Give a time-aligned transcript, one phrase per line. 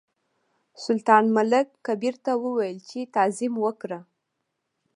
[0.83, 3.99] سلطان ملک کبیر ته وویل چې تعظیم وکړه.